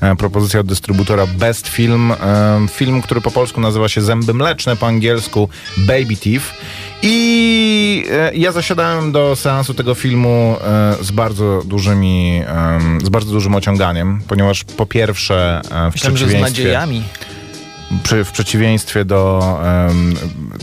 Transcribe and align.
e, 0.00 0.16
propozycja 0.16 0.60
od 0.60 0.66
dystrybutora 0.66 1.26
Best 1.26 1.68
Film. 1.68 2.12
E, 2.12 2.16
film, 2.70 3.02
który 3.02 3.20
po 3.20 3.30
polsku 3.30 3.60
nazywa 3.60 3.88
się 3.88 4.00
Zęby 4.00 4.34
Mleczne, 4.34 4.76
po 4.76 4.86
angielsku 4.86 5.48
Baby 5.76 6.16
Thief. 6.16 6.54
I 7.02 8.04
e, 8.10 8.34
ja 8.34 8.52
zasiadałem 8.52 9.12
do 9.12 9.36
seansu 9.36 9.74
tego 9.74 9.94
filmu 9.94 10.56
z 11.00 11.10
bardzo 11.10 11.62
dużymi, 11.64 12.42
z 13.04 13.08
bardzo 13.08 13.32
dużym 13.32 13.54
ociąganiem, 13.54 14.20
ponieważ 14.28 14.64
po 14.64 14.86
pierwsze 14.86 15.60
w 15.64 15.92
Myślałem, 15.92 16.16
że 16.16 16.24
z 16.24 16.28
przeciwieństwie 16.28 16.62
nadziejami. 16.64 17.02
przy, 18.02 18.24
w 18.24 18.32
przeciwieństwie 18.32 19.04
do 19.04 19.40
um, 19.88 20.14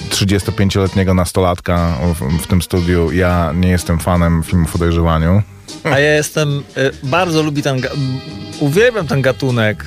35-letniego 0.10 1.14
nastolatka 1.14 1.98
w, 2.14 2.44
w 2.44 2.48
tym 2.48 2.62
studiu, 2.62 3.12
ja 3.12 3.52
nie 3.56 3.70
jestem 3.70 4.00
fanem 4.00 4.44
filmów 4.44 4.76
o 4.76 4.78
dojrzewaniu. 4.78 5.42
A 5.84 6.00
ja 6.00 6.16
jestem, 6.16 6.64
y, 6.78 6.92
bardzo 7.04 7.44
lubię 7.44 7.62
ten, 7.62 7.82
uwielbiam 8.60 9.08
ten 9.08 9.22
gatunek. 9.22 9.86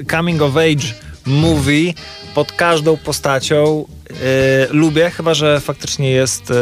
Y, 0.00 0.04
coming 0.04 0.42
of 0.42 0.56
age 0.56 0.94
movie 1.26 1.94
pod 2.34 2.52
każdą 2.52 2.96
postacią 2.96 3.84
y, 4.10 4.14
lubię, 4.70 5.10
chyba 5.10 5.34
że 5.34 5.60
faktycznie 5.60 6.10
jest 6.10 6.52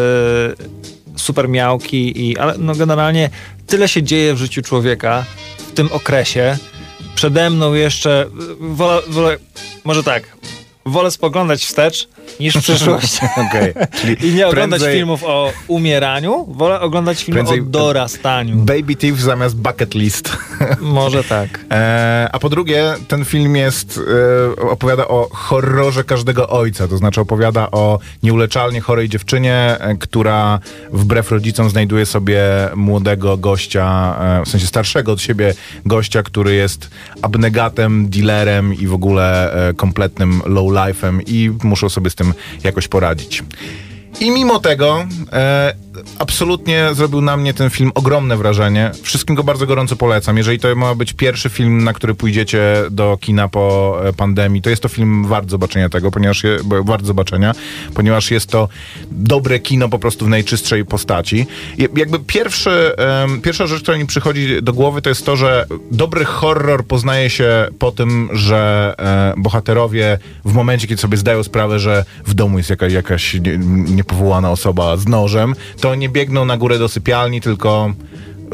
super 1.17 1.49
miałki, 1.49 2.31
i, 2.31 2.39
ale 2.39 2.55
no 2.59 2.75
generalnie 2.75 3.31
tyle 3.67 3.89
się 3.89 4.03
dzieje 4.03 4.35
w 4.35 4.39
życiu 4.39 4.63
człowieka 4.63 5.25
w 5.59 5.73
tym 5.73 5.93
okresie. 5.93 6.59
Przede 7.15 7.51
mną 7.51 7.75
jeszcze, 7.75 8.27
wolę, 8.61 9.03
wolę, 9.09 9.37
może 9.85 10.03
tak, 10.03 10.37
wolę 10.87 11.11
spoglądać 11.11 11.65
wstecz 11.65 12.09
niż 12.41 12.55
w. 12.55 12.63
Czyli 14.01 14.27
I 14.29 14.35
nie 14.35 14.47
oglądać 14.47 14.81
prędzej 14.81 14.95
filmów 14.95 15.25
o 15.25 15.53
umieraniu, 15.69 16.47
wolę 16.49 16.81
oglądać 16.81 17.25
filmy 17.25 17.41
Prędzej- 17.41 17.61
o 17.61 17.65
dorastaniu. 17.65 18.57
Baby 18.57 18.97
Thief 18.97 19.21
zamiast 19.21 19.57
Bucket 19.57 19.95
List. 19.95 20.37
Może 20.81 21.25
tak. 21.25 21.65
E, 21.71 22.29
a 22.33 22.39
po 22.39 22.49
drugie, 22.49 22.95
ten 23.09 23.25
film 23.25 23.57
jest, 23.57 24.01
e, 24.59 24.61
opowiada 24.71 25.09
o 25.09 25.29
horrorze 25.33 26.05
każdego 26.05 26.49
ojca, 26.49 26.89
to 26.89 26.97
znaczy 26.97 27.21
opowiada 27.21 27.71
o 27.71 27.99
nieuleczalnie 28.23 28.81
chorej 28.81 29.09
dziewczynie, 29.09 29.77
e, 29.79 29.97
która 29.97 30.61
wbrew 30.93 31.31
rodzicom 31.31 31.71
znajduje 31.71 32.07
sobie 32.07 32.43
młodego 32.77 33.37
gościa, 33.37 34.17
e, 34.41 34.45
w 34.45 34.49
sensie 34.49 34.67
starszego 34.67 35.13
od 35.13 35.21
siebie 35.23 35.55
gościa, 35.87 36.23
który 36.23 36.55
jest 36.55 36.91
abnegatem, 37.23 38.09
dealerem 38.11 38.75
i 38.75 38.87
w 38.87 38.95
ogóle 38.95 39.53
e, 39.69 39.75
kompletnym 39.75 40.41
low-life'em 40.41 41.21
i 41.27 41.51
muszą 41.63 41.89
sobie 41.89 42.11
z 42.11 42.15
tym 42.15 42.26
jakoś 42.65 42.89
poradzić. 42.89 43.43
I 44.21 44.31
mimo 44.31 44.59
tego 44.59 45.05
e, 45.33 45.75
absolutnie 46.19 46.89
zrobił 46.93 47.21
na 47.21 47.37
mnie 47.37 47.55
ten 47.55 47.71
film 47.71 47.93
ogromne 47.95 48.37
wrażenie. 48.37 48.91
Wszystkim 49.03 49.37
go 49.37 49.45
bardzo 49.45 49.67
gorąco 49.67 49.97
polecam. 49.97 50.37
Jeżeli 50.37 50.59
to 50.59 50.75
ma 50.75 50.95
być 50.95 51.13
pierwszy 51.13 51.49
film, 51.49 51.85
na 51.85 51.93
który 51.93 52.15
pójdziecie 52.15 52.75
do 52.91 53.19
kina 53.21 53.49
po 53.49 53.97
e, 54.05 54.13
pandemii, 54.13 54.63
to 54.63 54.71
jest 54.71 54.83
to 54.83 54.89
film 54.89 55.27
wart 55.27 55.51
zobaczenia 55.51 55.89
tego, 55.89 56.11
ponieważ 56.11 56.45
je, 56.45 56.59
wart 56.85 57.05
zobaczenia, 57.05 57.55
ponieważ 57.95 58.31
jest 58.31 58.51
to 58.51 58.69
dobre 59.11 59.59
kino 59.59 59.89
po 59.89 59.99
prostu 59.99 60.25
w 60.25 60.29
najczystszej 60.29 60.85
postaci. 60.85 61.47
Jakby 61.79 62.19
pierwszy, 62.19 62.97
em, 62.97 63.41
pierwsza 63.41 63.67
rzecz, 63.67 63.83
która 63.83 63.99
mi 63.99 64.07
przychodzi 64.07 64.63
do 64.63 64.73
głowy, 64.73 65.03
to 65.03 65.09
jest 65.09 65.27
to, 65.27 65.37
że 65.37 65.67
dobry 65.91 66.25
horror 66.25 66.85
poznaje 66.85 67.31
się 67.31 67.69
po 67.79 67.93
tym, 67.93 68.29
że 68.33 68.95
e, 68.99 69.35
bohaterowie 69.37 70.19
w 70.45 70.53
momencie, 70.53 70.87
kiedy 70.87 71.01
sobie 71.01 71.17
zdają 71.17 71.43
sprawę, 71.43 71.79
że 71.79 72.05
w 72.27 72.35
domu 72.35 72.59
jest 72.59 72.71
jakaś, 72.71 72.93
jakaś 72.93 73.35
nie, 73.35 73.59
niepowołana 73.95 74.51
osoba 74.51 74.97
z 74.97 75.09
nożem, 75.09 75.55
to 75.81 75.86
nie 75.95 76.09
biegną 76.09 76.45
na 76.45 76.57
górę 76.57 76.79
do 76.79 76.89
sypialni, 76.89 77.41
tylko 77.41 77.93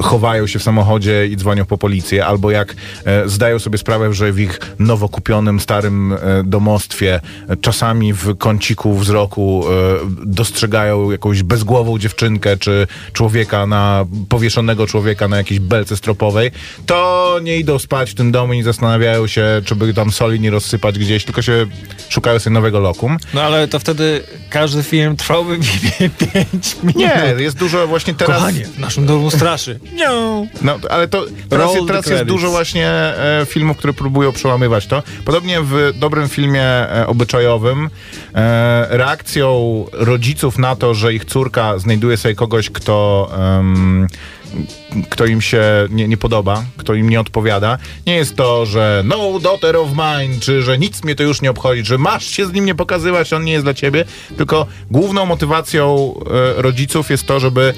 chowają 0.01 0.47
się 0.47 0.59
w 0.59 0.63
samochodzie 0.63 1.27
i 1.27 1.37
dzwonią 1.37 1.65
po 1.65 1.79
policję, 1.79 2.27
albo 2.27 2.51
jak 2.51 2.75
e, 3.05 3.29
zdają 3.29 3.59
sobie 3.59 3.79
sprawę, 3.79 4.15
że 4.15 4.33
w 4.33 4.41
ich 4.41 4.61
nowo 4.79 5.09
kupionym 5.09 5.61
starym 5.61 6.13
e, 6.13 6.19
domostwie 6.45 7.21
e, 7.49 7.57
czasami 7.57 8.13
w 8.13 8.39
kąciku 8.39 8.95
wzroku 8.95 9.65
dostrzegają 10.25 11.11
jakąś 11.11 11.43
bezgłową 11.43 11.99
dziewczynkę, 11.99 12.57
czy 12.57 12.87
człowieka 13.13 13.67
na, 13.67 14.07
powieszonego 14.29 14.87
człowieka 14.87 15.29
na 15.29 15.37
jakiejś 15.37 15.61
belce 15.61 15.97
stropowej, 15.97 16.51
to 16.87 17.39
nie 17.43 17.57
idą 17.57 17.79
spać 17.79 18.11
w 18.11 18.15
tym 18.15 18.33
domu 18.33 18.53
i 18.53 18.57
nie 18.57 18.65
zastanawiają 18.65 19.27
się, 19.27 19.63
czy 19.65 19.77
by 19.77 19.95
tam 19.95 20.13
soli 20.13 20.41
nie 20.41 20.51
rozsypać 20.51 20.99
gdzieś, 20.99 21.25
tylko 21.25 21.43
się 21.43 21.67
szukają 22.09 22.39
sobie 22.39 22.55
nowego 22.55 22.81
lokum. 22.81 23.17
No 23.35 23.43
ale 23.43 23.69
to 23.69 23.79
wtedy 23.79 24.23
każdy 24.51 24.83
film 24.83 25.17
trwałby 25.17 25.59
5 26.35 26.77
minut. 26.83 26.97
Nie, 26.97 27.35
jest 27.39 27.57
dużo 27.57 27.87
właśnie 27.87 28.15
teraz... 28.15 28.37
Kochanie, 28.37 28.65
w 28.65 28.79
naszym 28.79 29.07
domu 29.07 29.31
straszy. 29.31 29.81
Nie. 29.93 30.09
No, 30.63 30.79
ale 30.91 31.09
to 31.09 31.25
teraz, 31.49 31.75
Roll 31.75 31.87
teraz 31.87 32.07
jest 32.07 32.25
dużo 32.25 32.51
właśnie 32.51 32.89
e, 32.89 33.47
filmów, 33.47 33.77
które 33.77 33.93
próbują 33.93 34.33
przełamywać 34.33 34.87
to. 34.87 35.03
Podobnie 35.25 35.61
w 35.63 35.93
dobrym 35.95 36.29
filmie 36.29 36.63
e, 36.63 37.07
obyczajowym 37.07 37.91
e, 38.35 38.87
reakcją 38.91 39.87
rodziców 39.93 40.59
na 40.59 40.77
to, 40.77 40.95
że 40.95 41.15
ich 41.15 41.25
córka 41.25 41.79
znajduje 41.79 42.17
sobie 42.17 42.35
kogoś, 42.35 42.71
kto... 42.71 43.31
kto 45.11 45.27
im 45.27 45.41
się 45.41 45.63
nie, 45.91 46.09
nie 46.09 46.17
podoba, 46.17 46.65
kto 46.77 46.95
im 46.95 47.11
nie 47.11 47.21
odpowiada. 47.21 47.79
Nie 48.07 48.15
jest 48.15 48.37
to, 48.37 48.67
że 48.67 49.03
no 49.05 49.41
daughter 49.41 49.77
of 49.77 49.89
mine, 49.91 50.41
czy 50.41 50.63
że 50.63 50.79
nic 50.79 51.05
mnie 51.05 51.15
to 51.15 51.23
już 51.23 51.43
nie 51.43 51.51
obchodzi, 51.51 51.85
że 51.85 51.99
masz 51.99 52.27
się 52.27 52.47
z 52.47 52.53
nim 52.53 52.65
nie 52.65 52.75
pokazywać, 52.75 53.33
on 53.33 53.45
nie 53.45 53.53
jest 53.53 53.65
dla 53.65 53.75
ciebie, 53.75 54.05
tylko 54.37 54.67
główną 54.91 55.27
motywacją 55.27 56.15
e, 56.59 56.63
rodziców 56.63 57.11
jest 57.11 57.27
to, 57.27 57.41
żeby 57.41 57.75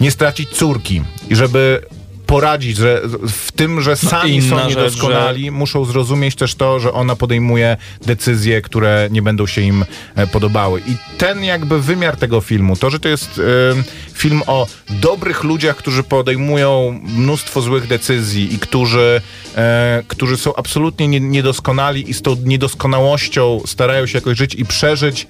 nie 0.00 0.10
stracić 0.10 0.48
córki 0.50 1.02
i 1.30 1.36
żeby 1.36 1.82
poradzić 2.26 2.76
że 2.76 3.02
w 3.28 3.52
tym, 3.52 3.80
że 3.80 3.96
sami 3.96 4.34
inna 4.34 4.62
są 4.62 4.68
niedoskonali, 4.68 5.50
muszą 5.50 5.84
zrozumieć 5.84 6.34
też 6.34 6.54
to, 6.54 6.80
że 6.80 6.92
ona 6.92 7.16
podejmuje 7.16 7.76
decyzje, 8.06 8.62
które 8.62 9.08
nie 9.10 9.22
będą 9.22 9.46
się 9.46 9.60
im 9.60 9.84
e, 10.14 10.26
podobały. 10.26 10.80
I 10.80 10.96
ten 11.18 11.44
jakby 11.44 11.82
wymiar 11.82 12.16
tego 12.16 12.40
filmu, 12.40 12.76
to, 12.76 12.90
że 12.90 13.00
to 13.00 13.08
jest 13.08 13.40
e, 13.78 13.82
film 14.12 14.42
o 14.46 14.66
dobrych 14.90 15.44
ludziach, 15.44 15.76
którzy 15.76 16.02
podejmują 16.02 17.00
mnóstwo 17.02 17.60
złych 17.60 17.86
decyzji 17.86 18.54
i 18.54 18.58
którzy, 18.58 19.20
e, 19.56 20.02
którzy 20.08 20.36
są 20.36 20.56
absolutnie 20.56 21.08
nie, 21.08 21.20
niedoskonali 21.20 22.10
i 22.10 22.14
z 22.14 22.22
tą 22.22 22.36
niedoskonałością 22.44 23.60
starają 23.66 24.06
się 24.06 24.18
jakoś 24.18 24.38
żyć 24.38 24.54
i 24.54 24.64
przeżyć 24.64 25.26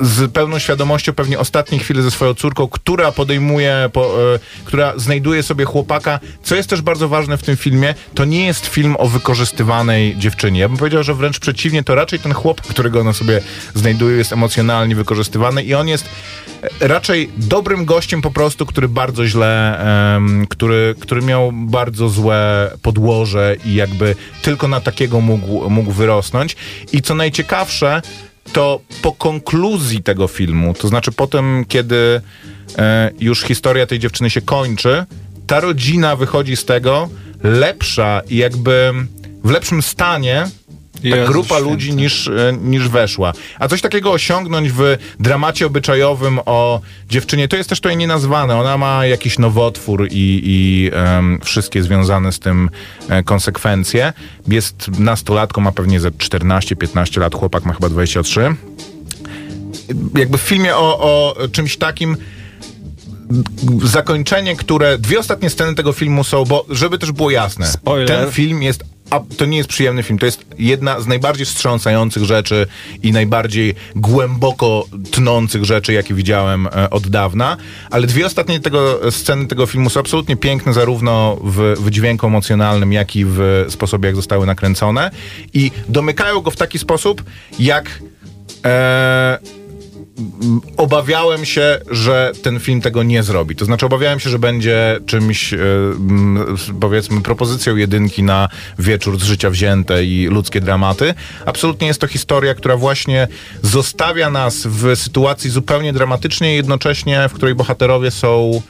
z 0.00 0.32
pełną 0.32 0.58
świadomością 0.58 1.12
pewnie 1.12 1.38
ostatniej 1.38 1.80
chwili 1.80 2.02
ze 2.02 2.10
swoją 2.10 2.34
córką, 2.34 2.68
która 2.68 3.12
podejmuje, 3.12 3.90
po, 3.92 4.34
e, 4.34 4.38
która 4.64 4.92
znajduje 4.96 5.42
sobie 5.42 5.64
chłopaka. 5.64 6.20
Co 6.42 6.54
jest 6.54 6.70
też 6.70 6.82
bardzo 6.82 7.08
ważne 7.08 7.36
w 7.36 7.42
tym 7.42 7.56
filmie, 7.56 7.94
to 8.14 8.24
nie 8.24 8.46
jest 8.46 8.66
film 8.66 8.96
o 8.98 9.08
wykorzystywanej 9.08 10.16
dziewczynie. 10.16 10.60
Ja 10.60 10.68
bym 10.68 10.78
powiedział, 10.78 11.02
że 11.02 11.14
wręcz 11.14 11.38
przeciwnie, 11.38 11.82
to 11.84 11.94
raczej 11.94 12.18
ten 12.18 12.32
chłopak, 12.32 12.66
którego 12.66 13.00
ona 13.00 13.12
sobie 13.12 13.40
znajduje, 13.74 14.16
jest 14.16 14.32
emocjonalnie 14.32 14.94
wykorzystywany 14.94 15.62
i 15.62 15.74
on 15.74 15.88
jest 15.88 16.08
e, 16.80 16.88
raczej 16.88 17.30
dobrym 17.36 17.84
gościem 17.84 18.22
po 18.22 18.30
prostu, 18.30 18.66
który 18.66 18.88
bardzo 18.88 19.26
źle, 19.26 19.78
em, 20.16 20.46
który, 20.46 20.94
który 21.00 21.22
miał 21.22 21.52
bardzo 21.52 22.08
złe 22.08 22.70
podłoże 22.82 23.56
i 23.64 23.74
jakby 23.74 24.16
tylko 24.42 24.68
na 24.68 24.80
takiego 24.80 25.20
mógł, 25.20 25.70
mógł 25.70 25.92
wyrosnąć. 25.92 26.56
I 26.92 27.02
co 27.02 27.14
najciekawsze, 27.14 28.02
to 28.52 28.80
po 29.02 29.12
konkluzji 29.12 30.02
tego 30.02 30.28
filmu, 30.28 30.74
to 30.74 30.88
znaczy 30.88 31.12
po 31.12 31.26
tym, 31.26 31.64
kiedy 31.68 32.20
e, 32.78 33.10
już 33.20 33.42
historia 33.42 33.86
tej 33.86 33.98
dziewczyny 33.98 34.30
się 34.30 34.40
kończy, 34.40 35.04
ta 35.46 35.60
rodzina 35.60 36.16
wychodzi 36.16 36.56
z 36.56 36.64
tego 36.64 37.08
lepsza 37.42 38.22
i 38.30 38.36
jakby 38.36 38.92
w 39.44 39.50
lepszym 39.50 39.82
stanie 39.82 40.46
ta 41.10 41.16
Jezu 41.16 41.32
grupa 41.32 41.48
święty. 41.48 41.70
ludzi 41.70 41.94
niż, 41.94 42.28
e, 42.28 42.52
niż 42.62 42.88
weszła. 42.88 43.32
A 43.58 43.68
coś 43.68 43.80
takiego 43.80 44.12
osiągnąć 44.12 44.72
w 44.72 44.96
dramacie 45.20 45.66
obyczajowym 45.66 46.40
o 46.46 46.80
dziewczynie, 47.08 47.48
to 47.48 47.56
jest 47.56 47.68
też 47.68 47.80
tutaj 47.80 47.96
nienazwane. 47.96 48.56
Ona 48.56 48.78
ma 48.78 49.06
jakiś 49.06 49.38
nowotwór 49.38 50.08
i, 50.10 50.40
i 50.44 50.90
em, 50.92 51.40
wszystkie 51.44 51.82
związane 51.82 52.32
z 52.32 52.38
tym 52.38 52.70
e, 53.08 53.22
konsekwencje. 53.22 54.12
Jest 54.48 54.88
nastolatką, 54.98 55.60
ma 55.60 55.72
pewnie 55.72 56.00
ze 56.00 56.10
14-15 56.10 57.20
lat, 57.20 57.34
chłopak 57.34 57.64
ma 57.64 57.72
chyba 57.72 57.88
23. 57.88 58.54
Jakby 60.18 60.38
w 60.38 60.40
filmie 60.40 60.76
o, 60.76 60.98
o 60.98 61.34
czymś 61.52 61.76
takim 61.76 62.16
zakończenie, 63.84 64.56
które. 64.56 64.98
Dwie 64.98 65.18
ostatnie 65.18 65.50
sceny 65.50 65.74
tego 65.74 65.92
filmu 65.92 66.24
są, 66.24 66.44
bo 66.44 66.66
żeby 66.70 66.98
też 66.98 67.12
było 67.12 67.30
jasne, 67.30 67.66
Spoiler. 67.66 68.08
ten 68.08 68.30
film 68.30 68.62
jest. 68.62 68.84
A 69.10 69.20
to 69.36 69.44
nie 69.46 69.56
jest 69.56 69.68
przyjemny 69.68 70.02
film, 70.02 70.18
to 70.18 70.26
jest 70.26 70.46
jedna 70.58 71.00
z 71.00 71.06
najbardziej 71.06 71.46
wstrząsających 71.46 72.24
rzeczy 72.24 72.66
i 73.02 73.12
najbardziej 73.12 73.74
głęboko 73.96 74.86
tnących 75.10 75.64
rzeczy, 75.64 75.92
jakie 75.92 76.14
widziałem 76.14 76.66
e, 76.66 76.90
od 76.90 77.08
dawna. 77.08 77.56
Ale 77.90 78.06
dwie 78.06 78.26
ostatnie 78.26 78.60
tego, 78.60 79.00
sceny 79.10 79.46
tego 79.46 79.66
filmu 79.66 79.90
są 79.90 80.00
absolutnie 80.00 80.36
piękne, 80.36 80.72
zarówno 80.72 81.38
w, 81.44 81.74
w 81.80 81.90
dźwięku 81.90 82.26
emocjonalnym, 82.26 82.92
jak 82.92 83.16
i 83.16 83.24
w 83.24 83.66
sposobie, 83.68 84.06
jak 84.06 84.16
zostały 84.16 84.46
nakręcone. 84.46 85.10
I 85.54 85.70
domykają 85.88 86.40
go 86.40 86.50
w 86.50 86.56
taki 86.56 86.78
sposób, 86.78 87.24
jak. 87.58 88.00
E, 88.64 89.38
obawiałem 90.76 91.44
się, 91.44 91.80
że 91.90 92.32
ten 92.42 92.60
film 92.60 92.80
tego 92.80 93.02
nie 93.02 93.22
zrobi. 93.22 93.56
To 93.56 93.64
znaczy 93.64 93.86
obawiałem 93.86 94.20
się, 94.20 94.30
że 94.30 94.38
będzie 94.38 95.00
czymś, 95.06 95.52
e, 95.52 95.58
powiedzmy, 96.80 97.20
propozycją 97.20 97.76
jedynki 97.76 98.22
na 98.22 98.48
wieczór 98.78 99.18
z 99.20 99.22
życia 99.22 99.50
wzięte 99.50 100.04
i 100.04 100.26
ludzkie 100.26 100.60
dramaty. 100.60 101.14
Absolutnie 101.46 101.86
jest 101.86 102.00
to 102.00 102.06
historia, 102.06 102.54
która 102.54 102.76
właśnie 102.76 103.28
zostawia 103.62 104.30
nas 104.30 104.66
w 104.66 104.96
sytuacji 104.96 105.50
zupełnie 105.50 105.92
dramatycznej, 105.92 106.56
jednocześnie 106.56 107.28
w 107.28 107.32
której 107.32 107.54
bohaterowie 107.54 108.10
są 108.10 108.62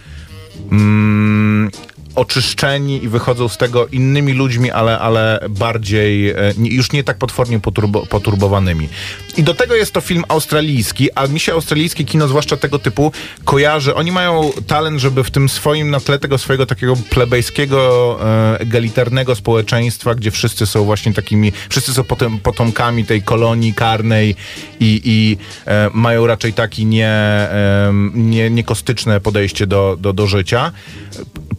mm, 0.73 1.71
oczyszczeni 2.15 3.05
i 3.05 3.09
wychodzą 3.09 3.49
z 3.49 3.57
tego 3.57 3.87
innymi 3.87 4.33
ludźmi, 4.33 4.71
ale, 4.71 4.99
ale 4.99 5.41
bardziej, 5.51 6.31
e, 6.31 6.37
już 6.59 6.93
nie 6.93 7.05
tak 7.05 7.19
potwornie 7.19 7.61
poturbo, 7.61 8.07
poturbowanymi. 8.07 8.89
I 9.37 9.43
do 9.43 9.55
tego 9.55 9.75
jest 9.75 9.93
to 9.93 10.01
film 10.01 10.25
australijski, 10.29 11.13
a 11.15 11.27
mi 11.27 11.41
się 11.41 11.53
australijskie 11.53 12.05
kino, 12.05 12.29
zwłaszcza 12.29 12.57
tego 12.57 12.79
typu, 12.79 13.13
kojarzy. 13.45 13.95
Oni 13.95 14.13
mają 14.13 14.51
talent, 14.67 15.01
żeby 15.01 15.25
w 15.25 15.31
tym 15.31 15.49
swoim, 15.49 15.91
na 15.91 16.01
tle 16.01 16.19
tego 16.19 16.39
swojego 16.39 16.67
takiego 16.67 16.97
plebejskiego, 17.11 18.19
e, 18.23 18.61
egalitarnego 18.61 19.35
społeczeństwa, 19.35 20.15
gdzie 20.15 20.31
wszyscy 20.31 20.67
są 20.67 20.85
właśnie 20.85 21.15
takimi, 21.15 21.53
wszyscy 21.69 21.95
są 21.95 22.05
potem, 22.05 22.39
potomkami 22.39 23.05
tej 23.05 23.23
kolonii 23.23 23.75
karnej 23.75 24.37
i, 24.81 25.01
i 25.05 25.37
e, 25.67 25.91
mają 25.95 26.27
raczej 26.27 26.53
taki 26.53 26.87
nie, 26.87 27.09
e, 27.09 27.93
nie, 28.15 28.51
niekostyczne 28.51 29.21
podejście 29.21 29.67
do, 29.67 29.97
do, 30.01 30.13
do 30.13 30.27
życia. 30.27 30.73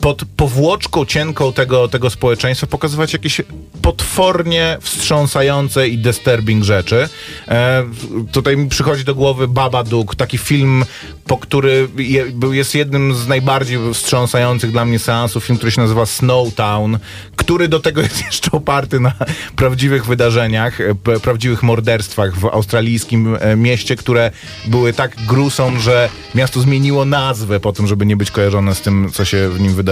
Pod, 0.01 0.21
powłoczką 0.37 1.05
cienką 1.05 1.53
tego, 1.53 1.87
tego 1.87 2.09
społeczeństwa 2.09 2.67
pokazywać 2.67 3.13
jakieś 3.13 3.41
potwornie 3.81 4.77
wstrząsające 4.81 5.87
i 5.87 5.97
disturbing 5.97 6.63
rzeczy. 6.63 7.09
E, 7.47 7.83
tutaj 8.31 8.57
mi 8.57 8.69
przychodzi 8.69 9.03
do 9.03 9.15
głowy 9.15 9.47
Babadook, 9.47 10.15
taki 10.15 10.37
film, 10.37 10.85
po 11.27 11.37
który 11.37 11.87
je, 11.97 12.25
jest 12.51 12.75
jednym 12.75 13.15
z 13.15 13.27
najbardziej 13.27 13.79
wstrząsających 13.93 14.71
dla 14.71 14.85
mnie 14.85 14.99
seansów, 14.99 15.45
film, 15.45 15.57
który 15.57 15.71
się 15.71 15.81
nazywa 15.81 16.05
Snowtown, 16.05 16.97
który 17.35 17.67
do 17.67 17.79
tego 17.79 18.01
jest 18.07 18.25
jeszcze 18.25 18.51
oparty 18.51 18.99
na 18.99 19.13
prawdziwych 19.55 20.05
wydarzeniach, 20.05 20.81
e, 20.81 20.95
prawdziwych 20.95 21.63
morderstwach 21.63 22.35
w 22.39 22.45
australijskim 22.45 23.37
e, 23.39 23.55
mieście, 23.55 23.95
które 23.95 24.31
były 24.67 24.93
tak 24.93 25.15
grusą, 25.25 25.79
że 25.79 26.09
miasto 26.35 26.61
zmieniło 26.61 27.05
nazwę 27.05 27.59
po 27.59 27.73
tym, 27.73 27.87
żeby 27.87 28.05
nie 28.05 28.17
być 28.17 28.31
kojarzone 28.31 28.75
z 28.75 28.81
tym, 28.81 29.09
co 29.13 29.25
się 29.25 29.49
w 29.49 29.59
nim 29.59 29.75
wydarzyło 29.75 29.84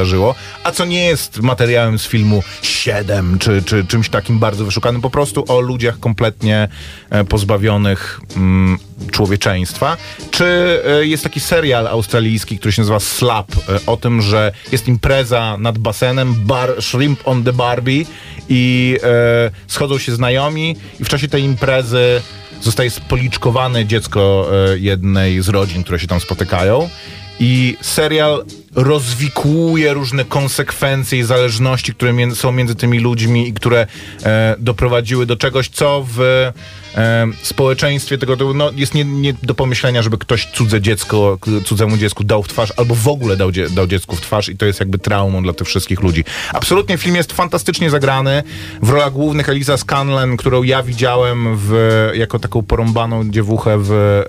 a 0.63 0.71
co 0.71 0.85
nie 0.85 1.05
jest 1.05 1.41
materiałem 1.41 1.99
z 1.99 2.05
filmu 2.05 2.43
7 2.61 3.39
czy, 3.39 3.63
czy 3.63 3.85
czymś 3.85 4.09
takim 4.09 4.39
bardzo 4.39 4.65
wyszukanym, 4.65 5.01
po 5.01 5.09
prostu 5.09 5.45
o 5.47 5.59
ludziach 5.61 5.99
kompletnie 5.99 6.67
e, 7.09 7.23
pozbawionych 7.23 8.19
mm, 8.35 8.77
człowieczeństwa. 9.11 9.97
Czy 10.31 10.81
e, 10.85 11.05
jest 11.05 11.23
taki 11.23 11.39
serial 11.39 11.87
australijski, 11.87 12.59
który 12.59 12.71
się 12.71 12.81
nazywa 12.81 12.99
Slap, 12.99 13.51
e, 13.51 13.79
o 13.85 13.97
tym, 13.97 14.21
że 14.21 14.51
jest 14.71 14.87
impreza 14.87 15.57
nad 15.59 15.77
basenem, 15.77 16.35
bar, 16.45 16.69
Shrimp 16.81 17.27
on 17.27 17.43
the 17.43 17.53
Barbie 17.53 18.05
i 18.49 18.97
e, 19.03 19.51
schodzą 19.67 19.97
się 19.97 20.15
znajomi 20.15 20.75
i 20.99 21.05
w 21.05 21.09
czasie 21.09 21.27
tej 21.27 21.43
imprezy 21.43 22.21
zostaje 22.61 22.89
spoliczkowane 22.89 23.85
dziecko 23.85 24.49
jednej 24.75 25.41
z 25.41 25.49
rodzin, 25.49 25.83
które 25.83 25.99
się 25.99 26.07
tam 26.07 26.19
spotykają 26.19 26.89
i 27.39 27.77
serial 27.81 28.45
rozwikłuje 28.75 29.93
różne 29.93 30.25
konsekwencje 30.25 31.19
i 31.19 31.23
zależności, 31.23 31.93
które 31.93 32.35
są 32.35 32.51
między 32.51 32.75
tymi 32.75 32.99
ludźmi 32.99 33.47
i 33.47 33.53
które 33.53 33.87
e, 34.23 34.55
doprowadziły 34.59 35.25
do 35.25 35.37
czegoś, 35.37 35.69
co 35.69 36.05
w 36.09 36.51
e, 36.95 37.27
społeczeństwie 37.41 38.17
tego 38.17 38.53
no, 38.53 38.71
jest 38.75 38.93
nie, 38.93 39.05
nie, 39.05 39.33
do 39.43 39.55
pomyślenia, 39.55 40.01
żeby 40.01 40.17
ktoś 40.17 40.45
cudze 40.45 40.81
dziecko, 40.81 41.37
cudzemu 41.65 41.97
dziecku 41.97 42.23
dał 42.23 42.43
w 42.43 42.47
twarz, 42.47 42.73
albo 42.77 42.95
w 42.95 43.07
ogóle 43.07 43.37
dał, 43.37 43.51
dał 43.71 43.87
dziecku 43.87 44.15
w 44.15 44.21
twarz 44.21 44.49
i 44.49 44.57
to 44.57 44.65
jest 44.65 44.79
jakby 44.79 44.97
traumą 44.97 45.43
dla 45.43 45.53
tych 45.53 45.67
wszystkich 45.67 46.01
ludzi. 46.01 46.23
Absolutnie 46.53 46.97
film 46.97 47.15
jest 47.15 47.33
fantastycznie 47.33 47.89
zagrany. 47.89 48.43
W 48.81 48.89
rolach 48.89 49.13
głównych 49.13 49.49
Eliza 49.49 49.77
Scanlon, 49.77 50.37
którą 50.37 50.63
ja 50.63 50.83
widziałem 50.83 51.57
w, 51.57 52.09
jako 52.13 52.39
taką 52.39 52.63
porąbaną 52.63 53.29
dziewuchę 53.29 53.77
w 53.79 54.21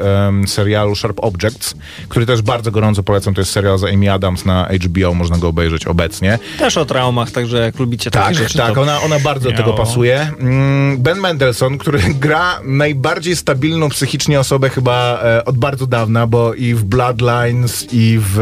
serialu 0.47 0.97
Sharp 0.97 1.19
Objects, 1.21 1.75
który 2.09 2.27
też 2.27 2.43
bardzo 2.43 2.71
gorąco 2.71 3.03
polecam. 3.03 3.35
To 3.35 3.41
jest 3.41 3.53
serial 3.53 3.79
za 3.79 3.89
Amy 3.89 4.13
Adams 4.13 4.45
na 4.45 4.69
HBO, 4.85 5.15
można 5.15 5.39
go 5.39 5.49
obejrzeć 5.49 5.87
obecnie. 5.87 6.39
Też 6.59 6.77
o 6.77 6.85
traumach, 6.85 7.31
także 7.31 7.59
jak 7.59 7.79
lubicie 7.79 8.11
tak, 8.11 8.23
takie 8.23 8.35
rzeczy, 8.35 8.59
Tak, 8.59 8.79
ona, 8.79 9.01
ona 9.01 9.19
bardzo 9.19 9.51
do 9.51 9.57
tego 9.57 9.73
pasuje. 9.73 10.33
Mm, 10.41 11.03
ben 11.03 11.19
Mendelssohn, 11.21 11.79
który 11.79 11.99
gra 12.25 12.54
najbardziej 12.65 13.37
stabilną 13.37 13.89
psychicznie 13.89 14.41
osobę 14.41 14.71
chyba 14.71 15.21
e, 15.23 15.45
od 15.45 15.59
bardzo 15.59 15.87
dawna, 15.87 16.27
bo 16.27 16.55
i 16.55 16.75
w 16.75 16.85
Bloodlines, 16.85 17.87
i 17.93 18.19
w 18.21 18.39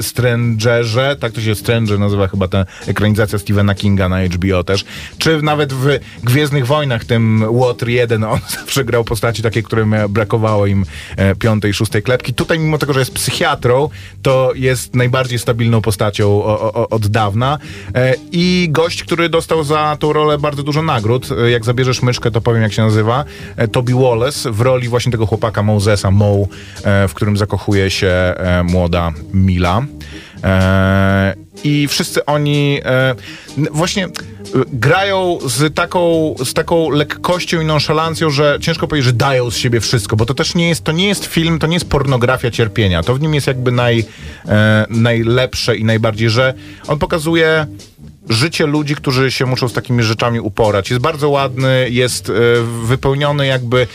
Strangerze, 0.00 1.16
tak 1.20 1.32
to 1.32 1.40
się 1.40 1.54
Stranger 1.54 1.98
nazywa 1.98 2.28
chyba 2.28 2.48
ta 2.48 2.64
ekranizacja 2.86 3.38
Stephena 3.38 3.74
Kinga 3.74 4.08
na 4.08 4.24
HBO 4.24 4.64
też, 4.64 4.84
czy 5.18 5.42
nawet 5.42 5.72
w 5.72 5.98
Gwiezdnych 6.22 6.66
Wojnach, 6.66 7.04
tym 7.04 7.44
Water 7.60 7.88
1, 7.88 8.24
on 8.24 8.40
zawsze 8.60 8.84
grał 8.84 9.04
postaci 9.04 9.42
takie, 9.42 9.62
którym 9.62 9.94
brakowało 10.08 10.66
im 10.66 10.84
e, 11.16 11.34
piątej, 11.34 11.74
szóstej 11.74 12.02
klepki. 12.02 12.34
Tutaj 12.34 12.58
mimo 12.58 12.78
tego, 12.78 12.92
że 12.92 13.00
jest 13.00 13.14
psychiatrą, 13.14 13.88
to 14.22 14.52
jest 14.54 14.94
najbardziej 14.94 15.38
stabilną 15.38 15.80
postacią 15.80 16.28
o, 16.28 16.72
o, 16.74 16.88
od 16.88 17.06
dawna 17.06 17.58
e, 17.94 18.14
i 18.32 18.68
gość, 18.70 19.04
który 19.04 19.28
dostał 19.28 19.64
za 19.64 19.96
tą 20.00 20.12
rolę 20.12 20.38
bardzo 20.38 20.62
dużo 20.62 20.82
nagród. 20.82 21.28
E, 21.32 21.50
jak 21.50 21.64
zabierzesz 21.64 22.02
myszkę, 22.02 22.30
to 22.30 22.40
powiem 22.40 22.62
jak 22.62 22.72
się 22.72 22.82
nazywa. 22.82 23.24
E, 23.56 23.68
Toby 23.68 23.94
Wallace 23.94 24.52
w 24.52 24.60
roli 24.60 24.88
właśnie 24.88 25.12
tego 25.12 25.26
chłopaka 25.26 25.62
Mosesa, 25.62 26.10
Mo, 26.10 26.46
e, 26.84 27.08
w 27.08 27.14
którym 27.14 27.36
zakochuje 27.36 27.90
się 27.90 28.08
e, 28.08 28.62
młoda 28.62 29.12
Mila. 29.34 29.82
I 31.64 31.88
wszyscy 31.88 32.24
oni 32.24 32.80
właśnie 33.70 34.08
grają 34.72 35.38
z 35.46 35.74
taką, 35.74 36.34
z 36.44 36.54
taką 36.54 36.90
lekkością 36.90 37.60
i 37.60 37.64
nonszalancją, 37.64 38.30
że 38.30 38.58
ciężko 38.60 38.88
powiedzieć, 38.88 39.06
że 39.06 39.12
dają 39.12 39.50
z 39.50 39.56
siebie 39.56 39.80
wszystko, 39.80 40.16
bo 40.16 40.26
to 40.26 40.34
też 40.34 40.54
nie 40.54 40.68
jest, 40.68 40.84
to 40.84 40.92
nie 40.92 41.08
jest 41.08 41.26
film, 41.26 41.58
to 41.58 41.66
nie 41.66 41.74
jest 41.74 41.88
pornografia 41.88 42.50
cierpienia. 42.50 43.02
To 43.02 43.14
w 43.14 43.20
nim 43.20 43.34
jest 43.34 43.46
jakby 43.46 43.72
naj, 43.72 44.04
najlepsze 44.88 45.76
i 45.76 45.84
najbardziej, 45.84 46.30
że 46.30 46.54
on 46.88 46.98
pokazuje 46.98 47.66
życie 48.28 48.66
ludzi, 48.66 48.94
którzy 48.94 49.30
się 49.30 49.46
muszą 49.46 49.68
z 49.68 49.72
takimi 49.72 50.02
rzeczami 50.02 50.40
uporać. 50.40 50.90
Jest 50.90 51.02
bardzo 51.02 51.28
ładny, 51.28 51.86
jest 51.90 52.30
e, 52.30 52.32
wypełniony 52.86 53.46
jakby, 53.46 53.86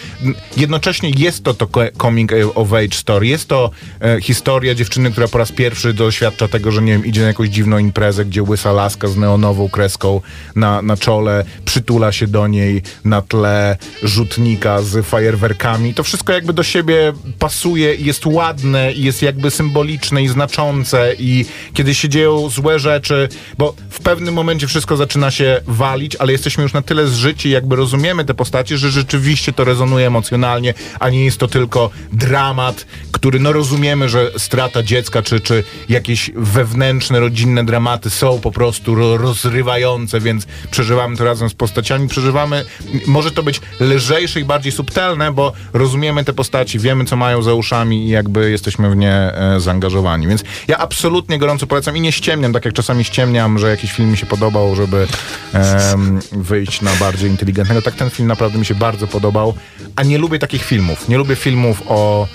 jednocześnie 0.57 1.09
jest 1.09 1.43
to 1.43 1.53
to 1.53 1.67
coming 2.01 2.31
of 2.55 2.73
age 2.73 2.95
story, 2.95 3.27
jest 3.27 3.47
to 3.47 3.71
e, 4.01 4.21
historia 4.21 4.75
dziewczyny, 4.75 5.11
która 5.11 5.27
po 5.27 5.37
raz 5.37 5.51
pierwszy 5.51 5.93
doświadcza 5.93 6.47
tego, 6.47 6.71
że 6.71 6.81
nie 6.81 6.91
wiem, 6.91 7.05
idzie 7.05 7.21
na 7.21 7.27
jakąś 7.27 7.49
dziwną 7.49 7.77
imprezę, 7.77 8.25
gdzie 8.25 8.43
łysa 8.43 8.71
laska 8.71 9.07
z 9.07 9.17
neonową 9.17 9.69
kreską 9.69 10.21
na, 10.55 10.81
na 10.81 10.97
czole, 10.97 11.45
przytula 11.65 12.11
się 12.11 12.27
do 12.27 12.47
niej 12.47 12.81
na 13.05 13.21
tle 13.21 13.77
rzutnika 14.03 14.81
z 14.81 15.05
fajerwerkami. 15.05 15.93
To 15.93 16.03
wszystko 16.03 16.33
jakby 16.33 16.53
do 16.53 16.63
siebie 16.63 17.13
pasuje 17.39 17.95
i 17.95 18.05
jest 18.05 18.25
ładne 18.25 18.93
i 18.93 19.03
jest 19.03 19.21
jakby 19.21 19.51
symboliczne 19.51 20.23
i 20.23 20.27
znaczące 20.27 21.13
i 21.19 21.45
kiedy 21.73 21.95
się 21.95 22.09
dzieją 22.09 22.49
złe 22.49 22.79
rzeczy, 22.79 23.29
bo 23.57 23.75
w 23.89 23.99
pewnym 23.99 24.16
pewnym 24.17 24.35
momencie 24.35 24.67
wszystko 24.67 24.97
zaczyna 24.97 25.31
się 25.31 25.61
walić, 25.67 26.15
ale 26.15 26.31
jesteśmy 26.31 26.63
już 26.63 26.73
na 26.73 26.81
tyle 26.81 27.07
zżyci, 27.07 27.49
jakby 27.49 27.75
rozumiemy 27.75 28.25
te 28.25 28.33
postacie, 28.33 28.77
że 28.77 28.91
rzeczywiście 28.91 29.53
to 29.53 29.63
rezonuje 29.63 30.07
emocjonalnie, 30.07 30.73
a 30.99 31.09
nie 31.09 31.25
jest 31.25 31.37
to 31.37 31.47
tylko 31.47 31.89
dramat, 32.13 32.85
który 33.11 33.39
no 33.39 33.53
rozumiemy, 33.53 34.09
że 34.09 34.31
strata 34.37 34.83
dziecka 34.83 35.21
czy, 35.21 35.39
czy 35.39 35.63
jakieś 35.89 36.31
wewnętrzne, 36.35 37.19
rodzinne 37.19 37.65
dramaty 37.65 38.09
są 38.09 38.39
po 38.39 38.51
prostu 38.51 38.95
rozrywające, 39.17 40.19
więc 40.19 40.47
przeżywamy 40.71 41.17
to 41.17 41.23
razem 41.23 41.49
z 41.49 41.53
postaciami, 41.53 42.07
przeżywamy, 42.07 42.65
może 43.07 43.31
to 43.31 43.43
być 43.43 43.61
lżejsze 43.79 44.39
i 44.39 44.45
bardziej 44.45 44.71
subtelne, 44.71 45.31
bo 45.31 45.53
rozumiemy 45.73 46.23
te 46.23 46.33
postaci, 46.33 46.79
wiemy 46.79 47.05
co 47.05 47.15
mają 47.15 47.41
za 47.41 47.53
uszami 47.53 48.05
i 48.05 48.09
jakby 48.09 48.51
jesteśmy 48.51 48.89
w 48.89 48.95
nie 48.95 49.13
e, 49.13 49.59
zaangażowani. 49.59 50.27
Więc 50.27 50.43
ja 50.67 50.77
absolutnie 50.77 51.39
gorąco 51.39 51.67
polecam 51.67 51.97
i 51.97 52.01
nie 52.01 52.11
ściemniam, 52.11 52.53
tak 52.53 52.65
jak 52.65 52.73
czasami 52.73 53.03
ściemniam, 53.03 53.59
że 53.59 53.69
jakiś 53.69 53.91
film 53.91 54.06
mi 54.07 54.17
się 54.17 54.25
podobał, 54.25 54.75
żeby 54.75 55.07
um, 55.53 56.19
wyjść 56.31 56.81
na 56.81 56.95
bardziej 56.95 57.29
inteligentnego. 57.29 57.81
Tak 57.81 57.95
ten 57.95 58.09
film 58.09 58.27
naprawdę 58.27 58.59
mi 58.59 58.65
się 58.65 58.75
bardzo 58.75 59.07
podobał, 59.07 59.53
a 59.95 60.03
nie 60.03 60.17
lubię 60.17 60.39
takich 60.39 60.63
filmów. 60.63 61.09
Nie 61.09 61.17
lubię 61.17 61.35
filmów 61.35 61.83
o 61.87 62.27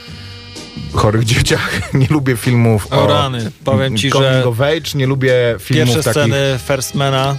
chorych 0.92 1.24
dzieciach, 1.24 1.80
nie 1.94 2.06
lubię 2.10 2.36
filmów 2.36 2.86
o, 2.90 3.02
o 3.02 3.06
rany. 3.06 3.50
Powiem 3.64 3.96
ci, 3.96 4.10
że 4.10 4.44
age, 4.58 4.90
nie 4.94 5.06
lubię 5.06 5.56
filmów 5.58 5.94
pierwsze 5.94 6.02
takich... 6.02 6.22
sceny 6.22 6.58
Firstmana 6.66 7.36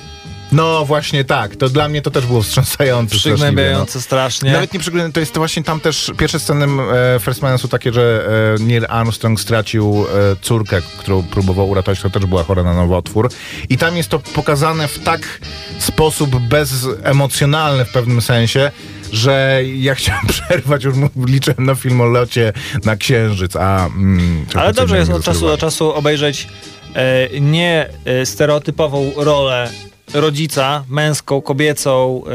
No 0.54 0.86
właśnie 0.86 1.24
tak, 1.24 1.56
to 1.56 1.70
dla 1.70 1.90
mnie 1.90 2.02
to 2.02 2.12
też 2.12 2.26
było 2.26 2.42
wstrząsające. 2.42 3.16
Przygnębiające 3.16 4.02
strasznie. 4.02 4.52
Nawet 4.52 4.74
nie 4.74 4.80
przygnębiające, 4.80 5.14
to 5.14 5.20
jest 5.20 5.34
to 5.34 5.40
właśnie 5.40 5.64
tam 5.64 5.80
też 5.80 6.12
pierwsze 6.18 6.40
sceny 6.40 6.66
e, 6.66 7.20
First 7.20 7.42
Man 7.42 7.58
są 7.58 7.68
takie, 7.68 7.94
że 7.94 8.28
e, 8.60 8.64
Neil 8.64 8.86
Armstrong 8.90 9.42
stracił 9.42 10.06
e, 10.06 10.36
córkę, 10.42 10.82
którą 10.98 11.24
próbował 11.24 11.70
uratować, 11.70 12.00
która 12.00 12.14
też 12.14 12.26
była 12.26 12.44
chora 12.44 12.64
na 12.64 12.74
nowotwór. 12.74 13.30
I 13.70 13.78
tam 13.78 13.98
jest 13.98 14.10
to 14.10 14.20
pokazane 14.20 14.88
w 14.88 15.00
tak 15.00 15.40
sposób 15.80 16.36
bezemocjonalny 16.36 17.86
w 17.86 17.92
pewnym 17.92 18.22
sensie, 18.22 18.72
że 19.12 19.62
ja 19.76 19.96
chciałem 20.00 20.28
przerwać, 20.28 20.84
już 20.84 20.96
liczyłem 21.28 21.66
na 21.66 21.76
film 21.76 22.02
o 22.02 22.06
locie 22.06 22.54
na 22.86 22.96
Księżyc, 22.96 23.56
a... 23.56 23.86
Mm, 23.86 24.46
Ale 24.56 24.74
dobrze 24.74 24.98
jest 24.98 25.12
od 25.12 25.24
czasu 25.24 25.48
do 25.48 25.58
czasu 25.58 25.94
obejrzeć 25.94 26.48
e, 26.96 27.40
nie 27.40 27.90
e, 28.06 28.26
stereotypową 28.26 29.12
rolę 29.16 29.70
rodzica, 30.14 30.84
męską, 30.90 31.42
kobiecą, 31.42 32.24
e, 32.26 32.32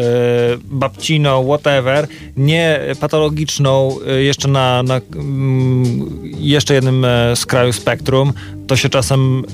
babciną, 0.65 1.45
whatever, 1.45 2.07
nie 2.37 2.81
patologiczną 3.01 3.97
e, 4.07 4.23
jeszcze 4.23 4.49
na, 4.49 4.83
na 4.83 5.01
mm, 5.15 6.09
jeszcze 6.39 6.75
jednym 6.75 7.05
e, 7.05 7.37
skraju 7.37 7.73
spektrum. 7.73 8.33
To 8.67 8.77
się 8.77 8.89
czasem 8.89 9.45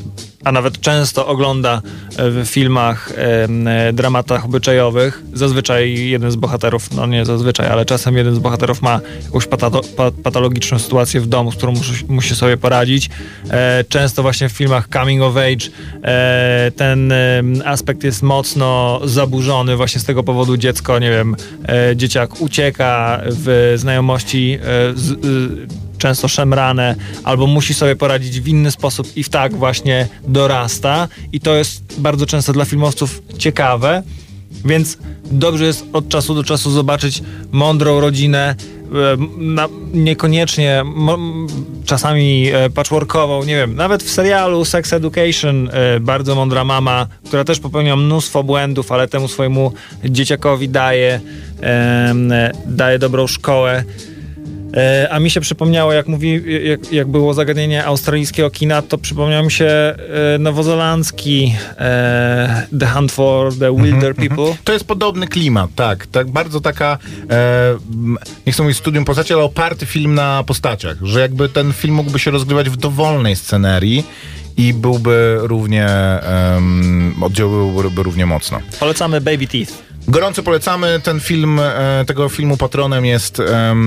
a 0.45 0.53
nawet 0.53 0.81
często 0.81 1.27
ogląda 1.27 1.83
e, 2.17 2.31
w 2.31 2.47
filmach, 2.47 3.13
e, 3.17 3.93
dramatach 3.93 4.45
obyczajowych. 4.45 5.23
Zazwyczaj 5.33 6.09
jeden 6.09 6.31
z 6.31 6.37
bohaterów, 6.37 6.95
no 6.95 7.07
nie 7.07 7.25
zazwyczaj, 7.25 7.67
ale 7.67 7.85
czasem 7.85 8.17
jeden 8.17 8.35
z 8.35 8.39
bohaterów 8.39 8.83
ma 8.83 9.01
jakąś 9.25 9.47
pato, 9.47 9.81
patologiczną 10.23 10.79
sytuację 10.79 11.21
w 11.21 11.27
domu, 11.27 11.53
z 11.53 11.57
którą 11.57 11.73
musi, 11.73 12.05
musi 12.09 12.37
sobie 12.37 12.57
poradzić. 12.57 13.11
E, 13.51 13.85
często 13.89 14.23
właśnie 14.23 14.49
w 14.49 14.53
filmach 14.53 14.89
coming 14.93 15.23
of 15.23 15.37
age 15.37 15.71
ten 16.77 17.13
aspekt 17.65 18.05
jest 18.05 18.23
mocno 18.23 19.01
zaburzony. 19.05 19.77
Właśnie 19.77 20.01
z 20.01 20.05
tego 20.05 20.23
powodu 20.23 20.57
dziecko, 20.57 20.99
nie 20.99 21.11
wiem, 21.11 21.37
dzieciak 21.97 22.41
ucieka 22.41 23.21
w 23.25 23.75
znajomości 23.77 24.59
z, 24.95 25.15
często 26.05 26.29
szemrane, 26.29 26.95
albo 27.25 27.47
musi 27.47 27.75
sobie 27.75 27.97
poradzić 27.97 28.41
w 28.41 28.49
inny 28.49 28.71
sposób 28.71 29.17
i 29.17 29.23
w 29.23 29.29
tak 29.29 29.55
właśnie 29.55 30.09
dorasta. 30.29 31.09
I 31.33 31.41
to 31.41 31.55
jest 31.55 32.01
bardzo 32.01 32.27
często 32.27 32.53
dla 32.53 32.65
filmowców 32.65 33.23
ciekawe. 33.39 34.03
Więc 34.65 34.99
dobrze 35.25 35.65
jest 35.65 35.87
od 35.93 36.09
czasu 36.09 36.35
do 36.35 36.45
czasu 36.45 36.71
zobaczyć 36.71 37.23
mądrą 37.53 38.01
rodzinę, 38.01 38.55
e, 38.55 39.17
na, 39.39 39.69
niekoniecznie 39.95 40.85
czasami 41.85 42.49
e, 42.53 42.71
patchworkową, 42.71 43.45
nie 43.45 43.57
wiem, 43.57 43.75
nawet 43.75 44.03
w 44.03 44.11
serialu 44.11 44.65
Sex 44.65 44.93
Education 44.93 45.69
e, 45.73 46.01
bardzo 46.01 46.35
mądra 46.35 46.65
mama, 46.65 47.07
która 47.27 47.45
też 47.45 47.61
popełnia 47.61 47.97
mnóstwo 47.97 48.43
błędów, 48.43 48.93
ale 48.93 49.09
temu 49.09 49.29
swojemu 49.29 49.73
dzieciakowi 50.05 50.69
daje, 50.69 51.21
daje 52.67 52.99
dobrą 52.99 53.27
szkołę. 53.27 53.85
E, 54.75 55.09
a 55.11 55.21
mi 55.21 55.31
się 55.31 55.41
przypomniało, 55.41 55.93
jak 55.93 56.07
mówi, 56.07 56.43
jak, 56.65 56.93
jak 56.93 57.09
było 57.09 57.35
zagadnienie 57.35 57.85
australijskiego 57.85 58.51
kina, 58.51 58.83
to 58.83 58.99
przypomniał 58.99 59.45
mi 59.45 59.53
się 59.53 59.67
e, 59.67 59.97
nowozelandzki 60.39 61.55
e, 61.79 62.67
The 62.79 62.87
Hunt 62.87 63.13
for 63.13 63.59
the 63.59 63.69
mhm, 63.69 63.85
Wilder 63.85 64.11
mm 64.11 64.15
-hmm, 64.15 64.29
People. 64.29 64.57
To 64.65 64.73
jest 64.73 64.85
podobny 64.85 65.29
klimat, 65.29 65.71
tak. 65.75 66.07
tak 66.07 66.31
bardzo 66.31 66.61
taka, 66.61 66.99
e, 67.31 67.77
nie 68.47 68.53
chcę 68.53 68.63
mówić 68.63 68.79
studium 68.79 69.05
postaci, 69.05 69.33
ale 69.33 69.43
oparty 69.43 69.87
film 69.87 70.15
na 70.15 70.45
postaciach, 70.47 70.97
że 71.03 71.21
jakby 71.21 71.49
ten 71.49 71.73
film 71.73 71.95
mógłby 71.95 72.19
się 72.19 72.31
rozgrywać 72.31 72.71
w 72.71 72.77
dowolnej 72.77 73.37
scenerii 73.37 74.05
i 74.57 74.75
byłby 74.75 75.39
równie, 75.41 75.89
um, 76.55 77.15
oddziaływałby 77.21 78.03
równie 78.03 78.27
mocno. 78.27 78.61
Polecamy 78.81 79.21
Baby 79.21 79.47
Teeth. 79.47 79.73
Gorąco 80.09 80.43
polecamy 80.43 81.01
ten 81.01 81.21
film. 81.21 81.61
E, 81.61 82.05
tego 82.07 82.29
filmu 82.29 82.57
patronem 82.57 83.05
jest 83.05 83.43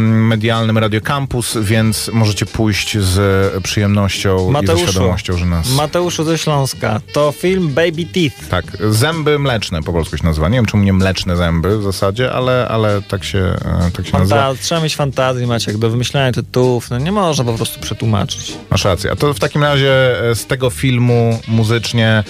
medialnym 0.07 0.77
Radio 0.77 1.01
Campus, 1.01 1.57
więc 1.62 2.09
możecie 2.13 2.45
pójść 2.45 2.97
z 2.97 3.63
przyjemnością 3.63 4.51
Mateuszu, 4.51 4.83
i 4.83 4.86
ze 4.86 4.91
świadomością, 4.91 5.38
że 5.38 5.45
nas... 5.45 5.69
Mateuszu 5.69 6.24
ze 6.24 6.38
Śląska. 6.38 7.01
To 7.13 7.31
film 7.31 7.74
Baby 7.74 8.05
Teeth. 8.13 8.50
Tak, 8.50 8.65
zęby 8.89 9.39
mleczne 9.39 9.83
po 9.83 9.93
polsku 9.93 10.17
się 10.17 10.24
nazywa. 10.24 10.50
Nie 10.50 10.57
wiem, 10.57 10.65
czemu 10.65 10.83
nie 10.83 10.93
mleczne 10.93 11.36
zęby 11.36 11.77
w 11.77 11.83
zasadzie, 11.83 12.31
ale, 12.31 12.67
ale 12.67 13.01
tak 13.01 13.24
się, 13.24 13.39
e, 13.39 13.91
tak 13.93 14.05
się 14.05 14.12
Fanta 14.12 14.19
nazywa. 14.19 14.55
Trzeba 14.63 14.81
mieć 14.81 14.95
fantazję, 14.95 15.47
Maciek, 15.47 15.77
do 15.77 15.89
wymyślania 15.89 16.31
tytułów. 16.31 16.89
No 16.89 16.97
nie 16.97 17.12
można 17.12 17.43
po 17.43 17.53
prostu 17.53 17.79
przetłumaczyć. 17.79 18.53
Masz 18.69 18.86
rację. 18.86 19.12
A 19.12 19.15
to 19.15 19.33
w 19.33 19.39
takim 19.39 19.63
razie 19.63 20.24
e, 20.29 20.36
z 20.36 20.45
tego 20.45 20.69
filmu 20.69 21.39
muzycznie 21.47 22.24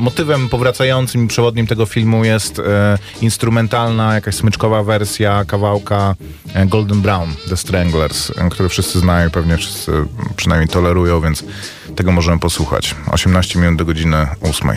motywem 0.00 0.48
powracającym 0.48 1.24
i 1.24 1.28
przewodnim 1.28 1.66
tego 1.66 1.86
filmu 1.86 2.24
jest 2.24 2.60
instrumentalna, 3.22 4.14
jakaś 4.14 4.34
smyczkowa 4.34 4.82
wersja 4.82 5.44
kawałka 5.44 6.14
e, 6.54 6.66
Golden 6.66 7.00
Brown, 7.00 7.28
The 7.48 7.56
Stranglers, 7.56 8.30
e, 8.30 8.48
który 8.50 8.68
wszyscy 8.68 9.00
znają 9.00 9.28
i 9.28 9.30
pewnie 9.30 9.56
wszyscy 9.56 9.92
przynajmniej 10.36 10.68
tolerują, 10.68 11.20
więc 11.20 11.44
tego 11.96 12.12
możemy 12.12 12.38
posłuchać. 12.38 12.94
18 13.10 13.58
minut 13.58 13.78
do 13.78 13.84
godziny 13.84 14.26
8. 14.40 14.70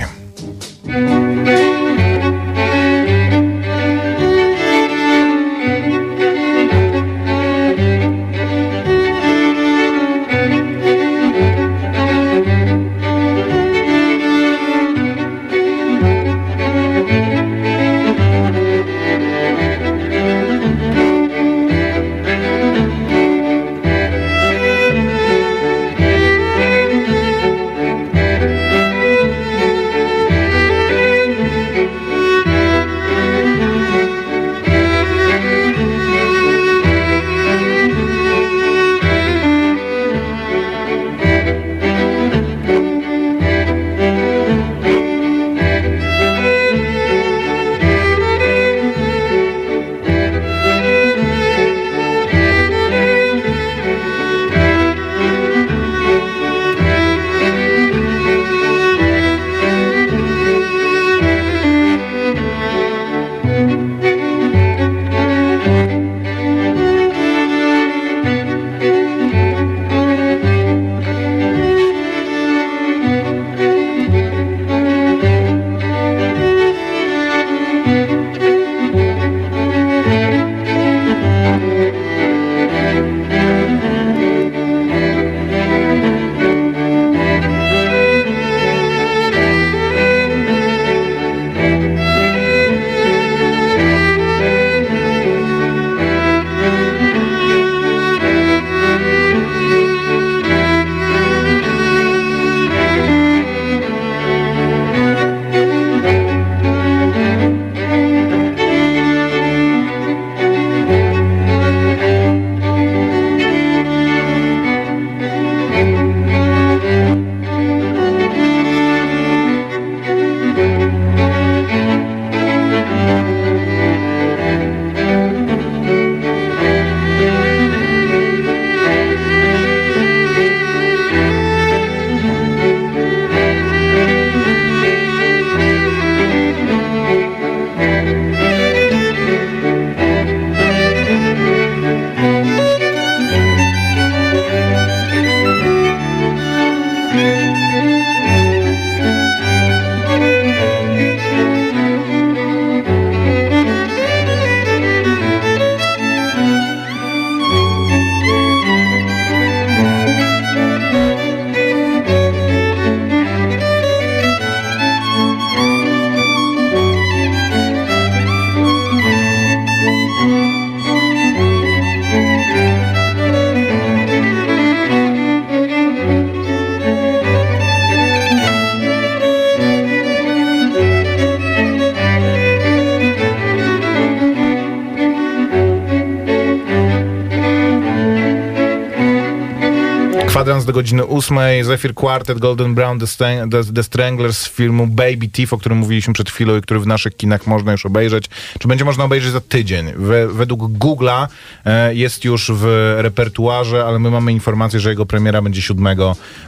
Kwadrans 190.46 190.66
do 190.66 190.74
godziny 190.74 191.06
8, 191.08 191.38
Zephyr 191.64 191.94
Quartet, 191.94 192.40
Golden 192.40 192.76
Brown, 192.76 193.00
The, 193.00 193.06
Stang- 193.06 193.50
The, 193.52 193.74
The 193.74 193.84
Stranglers 193.84 194.38
z 194.38 194.50
filmu 194.50 194.88
Baby 194.88 195.28
Thief, 195.34 195.54
o 195.54 195.58
którym 195.58 195.78
mówiliśmy 195.78 196.14
przed 196.14 196.30
chwilą 196.30 196.58
i 196.58 196.62
który 196.62 196.80
w 196.80 196.88
naszych 196.88 197.18
kinach 197.18 197.48
można 197.48 197.72
już 197.72 197.86
obejrzeć. 197.86 198.26
Czy 198.60 198.68
będzie 198.68 198.86
można 198.86 199.04
obejrzeć 199.04 199.32
za 199.32 199.42
tydzień? 199.42 199.86
We, 199.96 200.28
według 200.28 200.62
Google'a 200.62 201.28
e, 201.66 201.96
jest 201.96 202.26
już 202.26 202.52
w 202.54 202.94
repertuarze, 202.98 203.86
ale 203.86 204.00
my 204.00 204.12
mamy 204.12 204.32
informację, 204.32 204.80
że 204.80 204.90
jego 204.90 205.06
premiera 205.06 205.42
będzie 205.42 205.62
7, 205.62 205.88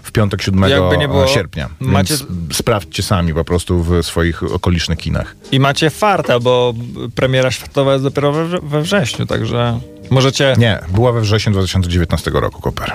w 0.03 0.11
piątek 0.11 0.41
7 0.41 0.69
Jakby 0.69 0.97
nie 0.97 1.07
było, 1.07 1.27
sierpnia. 1.27 1.69
macie- 1.79 2.15
sprawdźcie 2.53 3.03
sami 3.03 3.33
po 3.33 3.43
prostu 3.45 3.83
w 3.83 4.03
swoich 4.05 4.43
okolicznych 4.43 4.99
kinach. 4.99 5.35
I 5.51 5.59
macie 5.59 5.89
farta, 5.89 6.39
bo 6.39 6.73
premiera 7.15 7.51
światowa 7.51 7.91
jest 7.93 8.03
dopiero 8.03 8.31
we, 8.33 8.59
we 8.59 8.81
wrześniu, 8.81 9.25
także 9.25 9.79
możecie... 10.09 10.55
Nie, 10.57 10.79
była 10.89 11.11
we 11.11 11.21
wrześniu 11.21 11.51
2019 11.53 12.31
roku, 12.33 12.61
Koper. 12.61 12.91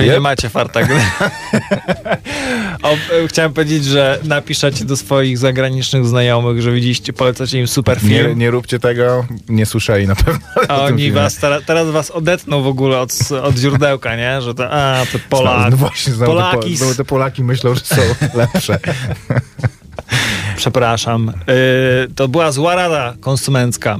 Czyli 0.00 0.08
Yep. 0.10 0.16
nie 0.16 0.20
macie 0.20 0.48
farta 0.48 0.82
gry. 0.82 0.96
o, 2.82 2.92
e, 2.92 3.28
chciałem 3.28 3.52
powiedzieć, 3.52 3.84
że 3.84 4.18
napiszecie 4.24 4.84
do 4.84 4.96
swoich 4.96 5.38
zagranicznych 5.38 6.06
znajomych, 6.06 6.62
że 6.62 6.72
widzieliście, 6.72 7.12
polecacie 7.12 7.60
im 7.60 7.68
super 7.68 8.02
Nie, 8.02 8.08
film. 8.08 8.38
nie 8.38 8.50
róbcie 8.50 8.78
tego, 8.78 9.26
nie 9.48 9.66
słyszeli 9.66 10.06
na 10.06 10.14
pewno. 10.16 10.40
A 10.68 10.82
oni 10.82 11.12
was 11.12 11.36
teraz, 11.36 11.62
teraz 11.66 11.90
was 11.90 12.10
odetną 12.10 12.62
w 12.62 12.66
ogóle 12.66 12.98
od, 13.00 13.12
od 13.42 13.56
źródełka, 13.56 14.16
nie? 14.16 14.42
Że 14.42 14.54
to, 14.54 14.70
a, 14.70 15.02
to 15.12 15.18
Polak. 15.30 15.70
No 15.70 15.76
właśnie, 15.76 16.12
znowu 16.12 16.32
te, 16.32 16.38
po, 16.38 16.50
Polaki. 16.50 16.76
te 16.96 17.04
Polaki 17.04 17.44
myślą, 17.44 17.74
że 17.74 17.80
są 17.80 18.02
lepsze. 18.54 18.78
Przepraszam. 20.56 21.32
Yy, 22.06 22.14
to 22.14 22.28
była 22.28 22.52
zła 22.52 22.74
rada 22.74 23.14
konsumencka. 23.20 23.96